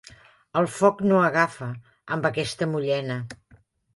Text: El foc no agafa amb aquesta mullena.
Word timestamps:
El 0.61 0.67
foc 0.77 1.03
no 1.09 1.19
agafa 1.25 1.67
amb 2.17 2.27
aquesta 2.31 2.69
mullena. 2.73 3.21